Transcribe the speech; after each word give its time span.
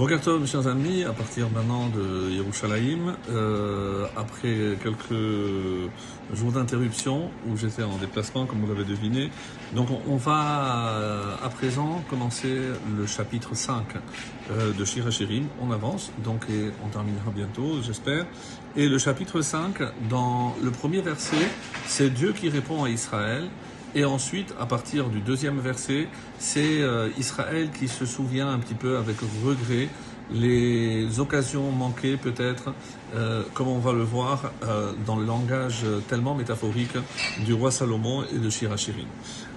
Mes 0.00 0.46
chers 0.46 0.66
amis, 0.68 1.04
à 1.04 1.12
partir 1.12 1.50
maintenant 1.50 1.88
de 1.88 2.30
Yerushalayim, 2.30 3.14
euh, 3.28 4.06
après 4.16 4.78
quelques 4.82 5.92
jours 6.32 6.50
d'interruption 6.50 7.30
où 7.46 7.58
j'étais 7.58 7.82
en 7.82 7.98
déplacement, 7.98 8.46
comme 8.46 8.60
vous 8.60 8.68
l'avez 8.68 8.86
deviné, 8.86 9.30
donc 9.74 9.88
on, 10.08 10.16
va 10.16 10.88
euh, 10.88 11.34
à 11.44 11.50
présent 11.50 12.02
commencer 12.08 12.58
le 12.96 13.06
chapitre 13.06 13.54
5 13.54 13.84
euh, 14.50 14.72
de 14.72 14.82
Shirachirim. 14.82 15.46
On 15.60 15.70
avance, 15.70 16.10
donc 16.24 16.46
et 16.48 16.70
on 16.82 16.88
terminera 16.88 17.30
bientôt, 17.30 17.82
j'espère. 17.82 18.24
Et 18.76 18.88
le 18.88 18.96
chapitre 18.96 19.42
5, 19.42 19.74
dans 20.08 20.56
le 20.62 20.70
premier 20.70 21.02
verset, 21.02 21.36
c'est 21.86 22.08
Dieu 22.08 22.32
qui 22.32 22.48
répond 22.48 22.82
à 22.82 22.88
Israël. 22.88 23.50
Et 23.94 24.04
ensuite, 24.04 24.54
à 24.58 24.64
partir 24.64 25.08
du 25.08 25.20
deuxième 25.20 25.58
verset, 25.60 26.08
c'est 26.38 26.80
euh, 26.80 27.10
Israël 27.18 27.68
qui 27.78 27.88
se 27.88 28.06
souvient 28.06 28.50
un 28.50 28.58
petit 28.58 28.74
peu 28.74 28.96
avec 28.96 29.16
regret 29.44 29.88
les 30.32 31.20
occasions 31.20 31.70
manquées 31.72 32.16
peut-être, 32.16 32.72
euh, 33.14 33.42
comme 33.52 33.68
on 33.68 33.80
va 33.80 33.92
le 33.92 34.02
voir 34.02 34.50
euh, 34.62 34.92
dans 35.04 35.16
le 35.16 35.26
langage 35.26 35.84
tellement 36.08 36.34
métaphorique 36.34 36.96
du 37.44 37.52
roi 37.52 37.70
Salomon 37.70 38.24
et 38.34 38.38
de 38.38 38.48
Shirachirim. 38.48 39.04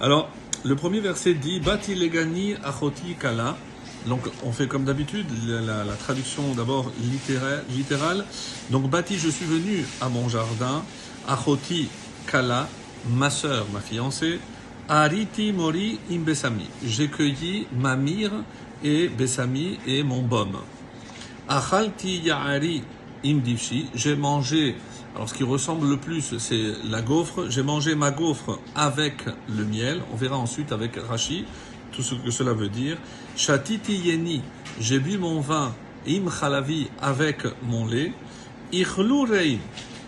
Alors, 0.00 0.28
le 0.64 0.74
premier 0.74 0.98
verset 0.98 1.34
dit 1.34 1.60
Bati 1.60 1.94
legani 1.94 2.54
achoti 2.64 3.14
kala. 3.14 3.56
Donc, 4.06 4.22
on 4.44 4.50
fait 4.50 4.66
comme 4.66 4.84
d'habitude 4.84 5.26
la, 5.46 5.84
la, 5.84 5.94
traduction 5.94 6.54
d'abord 6.54 6.90
littérale. 7.70 8.24
Donc, 8.70 8.90
Bati, 8.90 9.16
je 9.16 9.28
suis 9.28 9.46
venu 9.46 9.84
à 10.00 10.08
mon 10.08 10.28
jardin. 10.28 10.82
Achoti 11.28 11.88
kala, 12.26 12.68
ma 13.10 13.30
sœur, 13.30 13.66
ma 13.72 13.80
fiancée, 13.80 14.38
Ariti 14.88 15.52
Mori 15.52 15.98
Imbesami. 16.10 16.66
J'ai 16.84 17.08
cueilli 17.08 17.66
ma 17.72 17.96
mire 17.96 18.32
et 18.82 19.08
Besami 19.08 19.78
et 19.86 20.02
mon 20.02 20.22
baume. 20.22 20.58
Achalti 21.48 22.18
Ya'ari 22.18 22.82
Imdivshi. 23.24 23.86
J'ai 23.94 24.16
mangé, 24.16 24.76
alors 25.14 25.28
ce 25.28 25.34
qui 25.34 25.44
ressemble 25.44 25.88
le 25.88 25.96
plus, 25.96 26.36
c'est 26.38 26.72
la 26.84 27.00
gaufre. 27.00 27.48
J'ai 27.48 27.62
mangé 27.62 27.94
ma 27.94 28.10
gaufre 28.10 28.58
avec 28.74 29.24
le 29.48 29.64
miel. 29.64 30.02
On 30.12 30.16
verra 30.16 30.36
ensuite 30.36 30.72
avec 30.72 30.96
Rashi 30.96 31.44
tout 31.92 32.02
ce 32.02 32.14
que 32.14 32.30
cela 32.30 32.52
veut 32.52 32.68
dire. 32.68 32.98
Shatiti 33.36 33.96
Yeni. 33.96 34.42
J'ai 34.80 34.98
bu 34.98 35.16
mon 35.18 35.40
vin. 35.40 35.74
Im 36.06 36.28
Khalavi 36.28 36.88
avec 37.00 37.46
mon 37.62 37.86
lait. 37.86 38.12
Ichlu. 38.72 39.58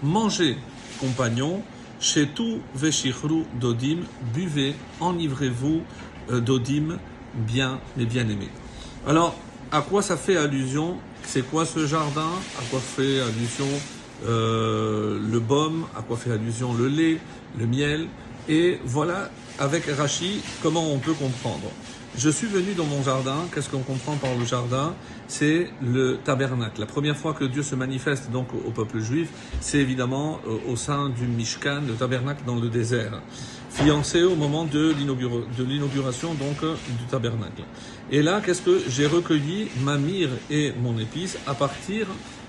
Manger, 0.02 0.58
compagnon. 1.00 1.62
Chetou 1.98 2.60
veshichru 2.74 3.44
dodim, 3.58 4.00
buvez, 4.34 4.74
enivrez-vous 5.00 5.82
euh, 6.30 6.40
dodim, 6.40 6.98
bien 7.34 7.80
et 7.98 8.04
bien 8.04 8.28
aimé. 8.28 8.48
Alors, 9.06 9.34
à 9.72 9.80
quoi 9.80 10.02
ça 10.02 10.16
fait 10.16 10.36
allusion? 10.36 10.98
C'est 11.22 11.42
quoi 11.42 11.64
ce 11.64 11.86
jardin? 11.86 12.30
À 12.58 12.62
quoi 12.70 12.80
fait 12.80 13.20
allusion 13.20 13.66
euh, 14.26 15.18
le 15.30 15.40
baume? 15.40 15.86
À 15.96 16.02
quoi 16.02 16.16
fait 16.16 16.32
allusion 16.32 16.74
le 16.74 16.88
lait, 16.88 17.18
le 17.58 17.66
miel? 17.66 18.06
Et 18.48 18.78
voilà, 18.84 19.30
avec 19.58 19.86
Rachi, 19.86 20.40
comment 20.62 20.92
on 20.92 20.98
peut 20.98 21.14
comprendre. 21.14 21.70
Je 22.18 22.30
suis 22.30 22.46
venu 22.46 22.72
dans 22.72 22.86
mon 22.86 23.02
jardin. 23.02 23.46
Qu'est-ce 23.54 23.68
qu'on 23.68 23.82
comprend 23.82 24.16
par 24.16 24.34
le 24.34 24.46
jardin? 24.46 24.94
C'est 25.28 25.68
le 25.82 26.16
tabernacle. 26.16 26.80
La 26.80 26.86
première 26.86 27.16
fois 27.16 27.34
que 27.34 27.44
Dieu 27.44 27.62
se 27.62 27.74
manifeste 27.74 28.30
donc 28.30 28.48
au 28.54 28.70
peuple 28.70 29.00
juif, 29.00 29.28
c'est 29.60 29.78
évidemment 29.78 30.40
euh, 30.46 30.56
au 30.72 30.76
sein 30.76 31.10
du 31.10 31.26
Mishkan, 31.26 31.82
le 31.86 31.92
tabernacle 31.92 32.42
dans 32.46 32.56
le 32.56 32.70
désert, 32.70 33.20
fiancé 33.68 34.22
au 34.22 34.34
moment 34.34 34.64
de 34.64 34.94
l'inauguration 35.58 36.32
donc 36.32 36.62
du 36.62 37.04
tabernacle. 37.10 37.64
Et 38.10 38.22
là, 38.22 38.40
qu'est-ce 38.42 38.62
que 38.62 38.80
j'ai 38.88 39.06
recueilli? 39.06 39.68
Ma 39.82 39.98
myrrhe 39.98 40.30
et 40.50 40.72
mon 40.82 40.98
épice 40.98 41.36
à 41.46 41.52
partir 41.52 42.06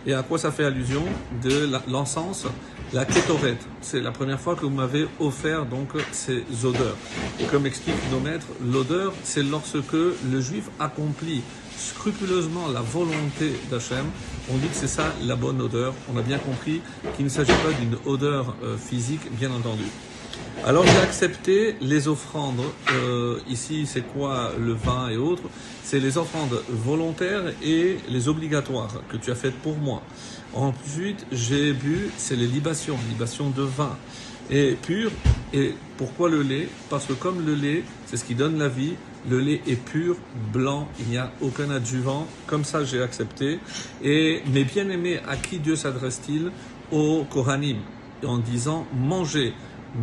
et 0.08 0.14
à 0.14 0.24
quoi 0.24 0.40
ça 0.40 0.52
fait 0.52 0.64
allusion 0.64 1.04
de 1.44 1.70
l'encens, 1.92 2.48
la 2.94 3.04
kétorette. 3.04 3.62
C'est 3.82 4.00
la 4.00 4.12
première 4.12 4.40
fois 4.40 4.56
que 4.56 4.62
vous 4.62 4.70
m'avez 4.70 5.06
offert 5.20 5.66
donc 5.66 5.90
ces 6.14 6.44
odeurs. 6.64 6.96
Et 7.42 7.44
comme 7.44 7.66
explique 7.66 7.96
nos 8.10 8.22
maîtres, 8.22 8.48
l'odeur, 8.66 9.14
c'est 9.24 9.44
lorsque 9.44 9.94
le 9.94 10.42
juif 10.42 10.70
accomplit 10.80 11.44
scrupuleusement 11.78 12.70
la 12.70 12.82
volonté 12.82 13.52
d'Hachem. 13.70 14.06
On 14.50 14.58
dit 14.58 14.68
que 14.70 14.76
c'est 14.76 14.88
ça 14.88 15.14
la 15.26 15.36
bonne 15.36 15.62
odeur. 15.62 15.94
On 16.14 16.18
a 16.18 16.22
bien 16.22 16.40
compris 16.40 16.82
qu'il 17.16 17.26
ne 17.26 17.30
s'agit 17.30 17.52
pas 17.52 17.74
d'une 17.78 17.98
odeur 18.06 18.56
euh, 18.64 18.78
physique, 18.78 19.30
bien 19.38 19.52
entendu. 19.52 19.84
Alors 20.66 20.86
j'ai 20.86 21.00
accepté 21.00 21.76
les 21.80 22.08
offrandes. 22.08 22.62
Euh, 22.92 23.40
ici, 23.48 23.86
c'est 23.86 24.02
quoi 24.02 24.52
le 24.60 24.74
vin 24.74 25.10
et 25.10 25.18
autres? 25.18 25.44
C'est 25.84 26.00
les 26.00 26.18
offrandes 26.18 26.62
volontaires 26.68 27.54
et 27.64 27.98
les 28.10 28.28
obligatoires 28.28 28.94
que 29.10 29.18
tu 29.18 29.32
as 29.32 29.36
faites 29.36 29.56
pour 29.56 29.78
moi. 29.78 30.02
Ensuite, 30.54 31.26
j'ai 31.32 31.74
bu, 31.74 32.10
c'est 32.18 32.36
les 32.36 32.48
libations, 32.48 32.98
libations 33.10 33.50
de 33.50 33.64
vin 33.64 33.96
et 34.50 34.76
pur. 34.82 35.12
Et 35.54 35.76
pourquoi 35.98 36.30
le 36.30 36.42
lait? 36.42 36.68
Parce 36.90 37.06
que 37.06 37.14
comme 37.14 37.46
le 37.46 37.54
lait, 37.54 37.84
c'est 38.06 38.18
ce 38.18 38.26
qui 38.26 38.36
donne 38.36 38.58
la 38.58 38.68
vie, 38.68 38.96
le 39.30 39.40
lait 39.40 39.62
est 39.68 39.82
pur, 39.82 40.18
blanc, 40.52 40.90
il 41.00 41.08
n'y 41.08 41.18
a 41.18 41.32
aucun 41.42 41.70
adjuvant. 41.70 42.28
Comme 42.48 42.66
ça, 42.66 42.84
j'ai 42.84 43.02
accepté. 43.02 43.60
Et 44.04 44.42
mes 44.52 44.66
bien-aimés, 44.66 45.20
à 45.28 45.38
qui 45.38 45.60
Dieu 45.60 45.76
s'adresse-t-il? 45.76 46.52
Aux 46.92 47.26
Kohanim, 47.30 47.78
en 48.26 48.38
disant 48.38 48.86
mangez 48.94 49.54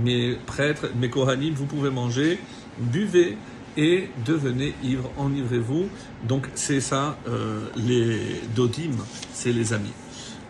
mes 0.03 0.35
prêtres, 0.47 0.87
mes 0.97 1.11
Kohanim, 1.11 1.55
vous 1.55 1.67
pouvez 1.67 1.91
manger, 1.91 2.39
buvez 2.79 3.37
et 3.77 4.09
devenez 4.25 4.75
ivres, 4.83 5.11
enivrez-vous. 5.17 5.89
Donc 6.27 6.49
c'est 6.55 6.81
ça, 6.81 7.17
euh, 7.29 7.61
les 7.77 8.41
dodim, 8.55 8.97
c'est 9.33 9.53
les 9.53 9.73
amis. 9.73 9.93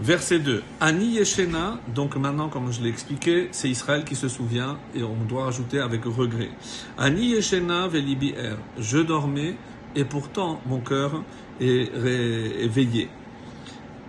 Verset 0.01 0.41
2. 0.41 0.63
Ani 0.81 1.07
Yeshena, 1.13 1.79
donc 1.95 2.17
maintenant, 2.17 2.49
comme 2.49 2.73
je 2.73 2.83
l'ai 2.83 2.89
expliqué, 2.89 3.49
c'est 3.53 3.69
Israël 3.69 4.05
qui 4.05 4.17
se 4.17 4.29
souvient 4.29 4.77
et 4.95 5.05
on 5.05 5.25
doit 5.29 5.45
rajouter 5.45 5.79
avec 5.79 6.05
regret. 6.05 6.51
Ani 6.99 7.27
Yeshena 7.29 7.87
velibi 7.87 8.31
er. 8.31 8.57
Je 8.79 8.99
dormais 8.99 9.55
et 9.95 10.05
pourtant 10.05 10.61
mon 10.67 10.81
cœur 10.81 11.23
est 11.61 11.91
réveillé. 11.95 13.09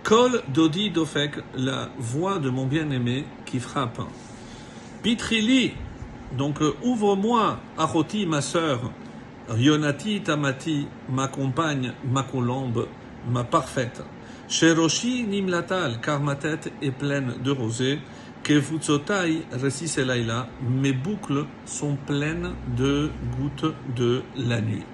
Kol 0.02 0.42
Dodi 0.48 0.90
Dofek, 0.90 1.32
la 1.56 1.88
voix 1.98 2.38
de 2.38 2.50
mon 2.50 2.66
bien-aimé 2.66 3.24
qui 3.44 3.60
frappe. 3.60 4.00
Pitrili, 5.02 5.72
donc 6.36 6.60
euh, 6.60 6.74
ouvre-moi, 6.82 7.58
Achoti, 7.78 8.26
ma 8.26 8.40
sœur, 8.40 8.90
Rionati, 9.48 10.20
Tamati, 10.22 10.86
ma 11.08 11.28
compagne, 11.28 11.92
ma 12.04 12.22
colombe, 12.22 12.88
ma 13.30 13.44
parfaite. 13.44 14.02
Sheroshi 14.48 15.24
Nimlatal, 15.24 16.00
car 16.00 16.20
ma 16.20 16.34
tête 16.34 16.72
est 16.82 16.90
pleine 16.90 17.34
de 17.42 17.50
rosée. 17.50 17.98
Kevutsotai 18.42 19.42
Resiselaila, 19.52 20.48
mes 20.62 20.92
boucles 20.92 21.46
sont 21.64 21.96
pleines 22.06 22.52
de 22.76 23.10
gouttes 23.36 23.74
de 23.96 24.22
la 24.36 24.60
nuit. 24.60 24.84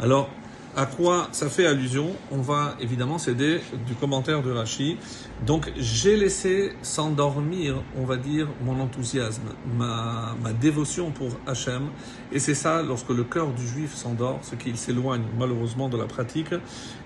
Alors, 0.00 0.30
à 0.78 0.86
quoi 0.86 1.26
ça 1.32 1.48
fait 1.48 1.66
allusion 1.66 2.12
On 2.30 2.40
va 2.40 2.76
évidemment 2.80 3.18
s'aider 3.18 3.60
du 3.84 3.94
commentaire 3.94 4.42
de 4.42 4.52
Rashi. 4.52 4.96
Donc 5.44 5.72
j'ai 5.76 6.16
laissé 6.16 6.72
s'endormir, 6.82 7.82
on 7.96 8.04
va 8.04 8.16
dire, 8.16 8.46
mon 8.64 8.78
enthousiasme, 8.78 9.42
ma, 9.76 10.36
ma 10.40 10.52
dévotion 10.52 11.10
pour 11.10 11.30
Hachem. 11.48 11.88
Et 12.30 12.38
c'est 12.38 12.54
ça, 12.54 12.80
lorsque 12.82 13.10
le 13.10 13.24
cœur 13.24 13.48
du 13.48 13.66
juif 13.66 13.92
s'endort, 13.92 14.38
ce 14.42 14.54
qu'il 14.54 14.76
s'éloigne 14.76 15.24
malheureusement 15.36 15.88
de 15.88 15.96
la 15.96 16.06
pratique. 16.06 16.54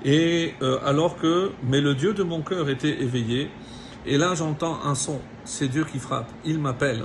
Et 0.05 0.53
euh, 0.61 0.79
alors 0.85 1.17
que, 1.17 1.53
mais 1.67 1.81
le 1.81 1.95
Dieu 1.95 2.13
de 2.13 2.23
mon 2.23 2.43
cœur 2.43 2.69
était 2.69 3.01
éveillé. 3.01 3.49
Et 4.07 4.19
là 4.19 4.35
j'entends 4.35 4.79
un 4.85 4.95
son, 4.95 5.21
c'est 5.45 5.69
Dieu 5.69 5.85
qui 5.85 5.99
frappe, 5.99 6.31
il 6.45 6.59
m'appelle. 6.59 7.05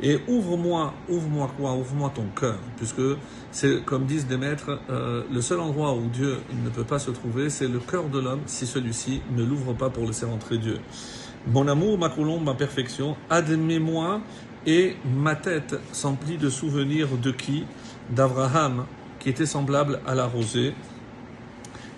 Et 0.00 0.20
ouvre-moi, 0.28 0.94
ouvre-moi 1.08 1.50
quoi? 1.56 1.74
Ouvre-moi 1.74 2.12
ton 2.14 2.26
cœur, 2.36 2.56
puisque 2.76 3.02
c'est 3.50 3.84
comme 3.84 4.06
disent 4.06 4.28
des 4.28 4.36
maîtres, 4.36 4.78
euh, 4.90 5.24
le 5.32 5.40
seul 5.40 5.58
endroit 5.58 5.94
où 5.94 6.06
Dieu 6.06 6.36
ne 6.64 6.70
peut 6.70 6.84
pas 6.84 7.00
se 7.00 7.10
trouver, 7.10 7.50
c'est 7.50 7.66
le 7.66 7.80
cœur 7.80 8.04
de 8.08 8.20
l'homme, 8.20 8.42
si 8.46 8.64
celui-ci 8.64 9.20
ne 9.36 9.42
l'ouvre 9.42 9.72
pas 9.72 9.90
pour 9.90 10.04
laisser 10.04 10.26
entrer 10.26 10.58
Dieu. 10.58 10.78
Mon 11.48 11.66
amour, 11.66 11.98
ma 11.98 12.10
colombe, 12.10 12.44
ma 12.44 12.54
perfection, 12.54 13.16
admets-moi 13.28 14.20
et 14.66 14.96
ma 15.16 15.34
tête 15.34 15.80
s'emplit 15.92 16.36
de 16.36 16.48
souvenirs 16.48 17.08
de 17.20 17.32
qui? 17.32 17.64
D'Abraham, 18.10 18.86
qui 19.18 19.30
était 19.30 19.46
semblable 19.46 20.00
à 20.06 20.14
la 20.14 20.26
rosée. 20.26 20.74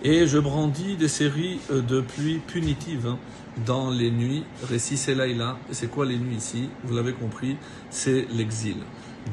Et 0.03 0.27
je 0.27 0.39
brandis 0.39 0.97
des 0.97 1.09
séries 1.09 1.61
euh, 1.71 1.83
de 1.83 2.01
pluie 2.01 2.39
punitives 2.39 3.07
hein, 3.07 3.19
dans 3.67 3.91
les 3.91 4.11
nuits. 4.11 4.45
Récit 4.67 4.97
c'est 4.97 5.15
là 5.15 5.27
et 5.27 5.35
là. 5.35 5.59
C'est 5.73 5.91
quoi 5.91 6.07
les 6.07 6.17
nuits 6.17 6.37
ici? 6.37 6.71
Vous 6.85 6.97
l'avez 6.97 7.13
compris, 7.13 7.59
c'est 7.91 8.27
l'exil. 8.33 8.77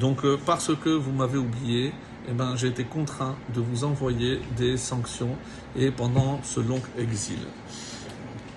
Donc 0.02 0.26
euh, 0.26 0.38
parce 0.46 0.76
que 0.76 0.90
vous 0.90 1.14
m'avez 1.14 1.38
oublié, 1.38 1.94
eh 2.28 2.34
ben, 2.34 2.58
j'ai 2.58 2.68
été 2.68 2.84
contraint 2.84 3.38
de 3.56 3.62
vous 3.62 3.86
envoyer 3.86 4.42
des 4.58 4.76
sanctions 4.76 5.38
et 5.78 5.90
pendant 5.90 6.42
ce 6.44 6.60
long 6.60 6.82
exil. 6.98 7.40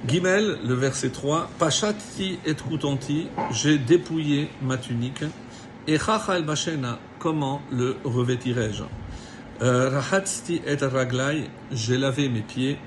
Gimel, 0.09 0.59
le 0.65 0.75
verset 0.75 1.11
3, 1.11 1.49
Pachati 1.61 2.41
et 2.45 2.55
Koutanti, 2.55 3.29
j'ai 3.53 3.79
dépouillé 3.79 4.49
ma 4.63 4.79
tunique. 4.79 5.23
Et 5.87 5.99
Chachal 5.99 6.45
Bashena, 6.45 6.99
comment 7.19 7.63
le 7.71 7.97
revêtirai-je? 8.03 8.83
Rahatsti 9.61 10.63
et 10.67 10.83
Raglai, 10.83 11.51
j'ai 11.71 11.99
lavé 11.99 12.31
mes 12.31 12.41
pieds. 12.41 12.79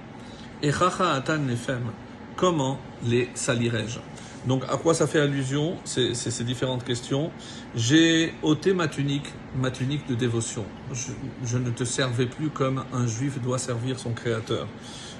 Et 0.63 0.71
Chacha 0.71 1.11
Atan 1.11 1.37
Nefem, 1.37 1.91
comment 2.35 2.79
les 3.05 3.29
salirais-je 3.35 3.99
Donc 4.47 4.63
à 4.63 4.77
quoi 4.77 4.95
ça 4.95 5.05
fait 5.05 5.19
allusion? 5.19 5.77
C'est 5.83 6.15
ces 6.15 6.43
différentes 6.43 6.83
questions. 6.83 7.29
J'ai 7.75 8.33
ôté 8.41 8.73
ma 8.73 8.87
tunique, 8.87 9.31
ma 9.55 9.69
tunique 9.69 10.07
de 10.07 10.15
dévotion. 10.15 10.65
Je, 10.91 11.11
je 11.45 11.57
ne 11.59 11.69
te 11.69 11.83
servais 11.83 12.25
plus 12.25 12.49
comme 12.49 12.83
un 12.91 13.05
juif 13.05 13.39
doit 13.39 13.59
servir 13.59 13.99
son 13.99 14.13
créateur. 14.13 14.67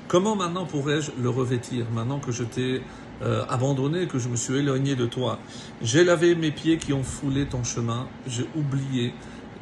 Comment 0.08 0.36
maintenant 0.36 0.66
pourrais-je 0.66 1.12
le 1.22 1.30
revêtir 1.30 1.86
maintenant 1.94 2.20
que 2.20 2.32
je 2.32 2.44
t'ai 2.44 2.82
euh, 3.22 3.46
abandonné, 3.48 4.08
que 4.08 4.18
je 4.18 4.28
me 4.28 4.36
suis 4.36 4.56
éloigné 4.56 4.96
de 4.96 5.06
toi? 5.06 5.38
J'ai 5.84 6.04
lavé 6.04 6.34
mes 6.34 6.52
pieds 6.52 6.78
qui 6.78 6.94
ont 6.94 7.04
foulé 7.04 7.46
ton 7.46 7.64
chemin, 7.64 8.08
j'ai 8.28 8.46
oublié 8.56 9.14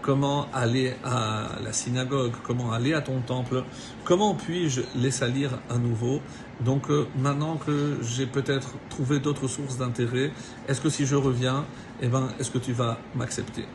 comment 0.02 0.48
aller 0.54 0.94
à 1.04 1.50
la 1.64 1.74
synagogue, 1.74 2.34
comment 2.44 2.72
aller 2.72 2.94
à 2.94 3.02
ton 3.02 3.22
temple, 3.22 3.64
comment 4.04 4.36
puis-je 4.36 4.82
les 4.96 5.12
salir 5.12 5.60
à 5.70 5.78
nouveau 5.78 6.22
Donc 6.60 6.90
euh, 6.90 7.08
maintenant 7.18 7.58
que 7.58 7.98
j'ai 8.02 8.26
peut-être 8.26 8.74
trouvé 8.90 9.20
d'autres 9.20 9.48
sources 9.48 9.78
d'intérêt, 9.78 10.32
est-ce 10.68 10.82
que 10.82 10.90
si 10.90 11.06
je 11.06 11.16
reviens, 11.16 11.66
eh 12.02 12.08
ben, 12.08 12.30
est-ce 12.40 12.52
que 12.52 12.60
tu 12.60 12.74
vas 12.74 12.98
m'accepter? 13.16 13.66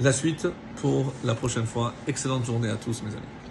La 0.00 0.12
suite 0.12 0.46
pour 0.76 1.12
la 1.24 1.34
prochaine 1.34 1.66
fois. 1.66 1.94
Excellente 2.06 2.44
journée 2.44 2.68
à 2.68 2.76
tous 2.76 3.02
mes 3.02 3.10
amis. 3.10 3.35